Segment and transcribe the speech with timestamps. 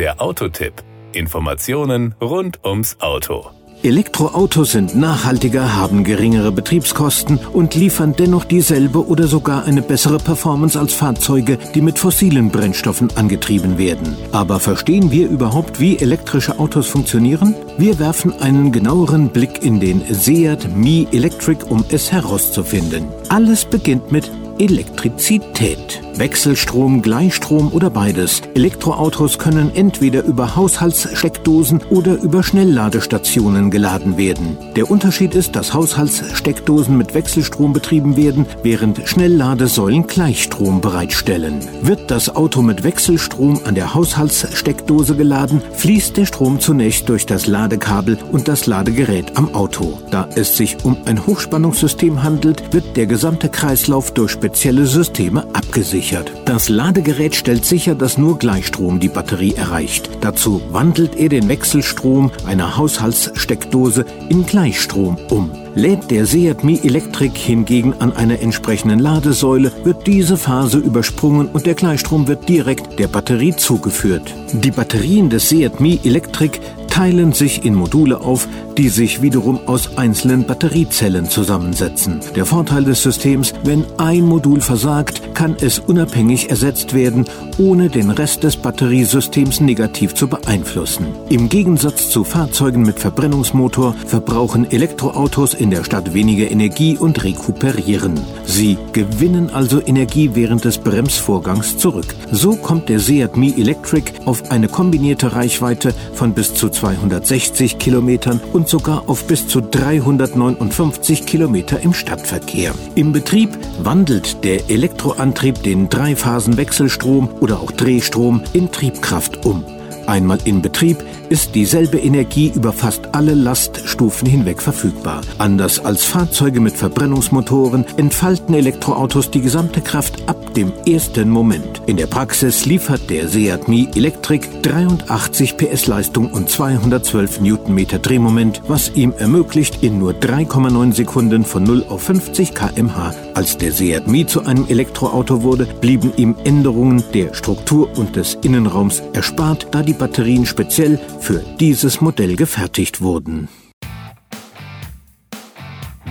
[0.00, 0.72] Der Autotipp.
[1.12, 3.50] Informationen rund ums Auto.
[3.82, 10.80] Elektroautos sind nachhaltiger, haben geringere Betriebskosten und liefern dennoch dieselbe oder sogar eine bessere Performance
[10.80, 14.16] als Fahrzeuge, die mit fossilen Brennstoffen angetrieben werden.
[14.32, 17.54] Aber verstehen wir überhaupt, wie elektrische Autos funktionieren?
[17.76, 23.06] Wir werfen einen genaueren Blick in den Seat Mi Electric, um es herauszufinden.
[23.28, 24.30] Alles beginnt mit
[24.60, 26.02] Elektrizität.
[26.16, 28.42] Wechselstrom, Gleichstrom oder beides.
[28.54, 34.58] Elektroautos können entweder über Haushaltssteckdosen oder über Schnellladestationen geladen werden.
[34.76, 41.66] Der Unterschied ist, dass Haushaltssteckdosen mit Wechselstrom betrieben werden, während Schnellladesäulen Gleichstrom bereitstellen.
[41.80, 47.46] Wird das Auto mit Wechselstrom an der Haushaltssteckdose geladen, fließt der Strom zunächst durch das
[47.46, 49.98] Ladekabel und das Ladegerät am Auto.
[50.10, 56.32] Da es sich um ein Hochspannungssystem handelt, wird der gesamte Kreislauf durch spezielle Systeme abgesichert.
[56.44, 60.10] Das Ladegerät stellt sicher, dass nur Gleichstrom die Batterie erreicht.
[60.22, 65.52] Dazu wandelt er den Wechselstrom einer Haushaltssteckdose in Gleichstrom um.
[65.76, 71.64] Lädt der Seat Mi Electric hingegen an einer entsprechenden Ladesäule, wird diese Phase übersprungen und
[71.64, 74.34] der Gleichstrom wird direkt der Batterie zugeführt.
[74.52, 76.58] Die Batterien des Seat Mi Electric
[76.90, 78.46] teilen sich in Module auf,
[78.76, 82.20] die sich wiederum aus einzelnen Batteriezellen zusammensetzen.
[82.36, 87.24] Der Vorteil des Systems, wenn ein Modul versagt, kann es unabhängig ersetzt werden,
[87.58, 91.06] ohne den Rest des Batteriesystems negativ zu beeinflussen.
[91.28, 98.20] Im Gegensatz zu Fahrzeugen mit Verbrennungsmotor verbrauchen Elektroautos in der Stadt weniger Energie und rekuperieren.
[98.44, 102.14] Sie gewinnen also Energie während des Bremsvorgangs zurück.
[102.32, 108.40] So kommt der Seat Mi Electric auf eine kombinierte Reichweite von bis zu 260 Kilometern
[108.54, 112.72] und sogar auf bis zu 359 Kilometer im Stadtverkehr.
[112.94, 113.50] Im Betrieb
[113.82, 119.79] wandelt der Elektroantrieb den Dreiphasenwechselstrom oder auch Drehstrom in Triebkraft um.
[120.10, 125.20] Einmal in Betrieb ist dieselbe Energie über fast alle Laststufen hinweg verfügbar.
[125.38, 131.82] Anders als Fahrzeuge mit Verbrennungsmotoren entfalten Elektroautos die gesamte Kraft ab dem ersten Moment.
[131.86, 138.62] In der Praxis liefert der Seat Mi Electric 83 PS Leistung und 212 Newtonmeter Drehmoment,
[138.66, 143.14] was ihm ermöglicht, in nur 3,9 Sekunden von 0 auf 50 kmh.
[143.40, 148.34] Als der Seat Mi zu einem Elektroauto wurde, blieben ihm Änderungen der Struktur und des
[148.42, 153.48] Innenraums erspart, da die Batterien speziell für dieses Modell gefertigt wurden.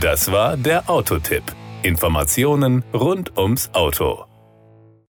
[0.02, 1.44] Das war der Autotipp.
[1.84, 4.29] Informationen rund ums Auto.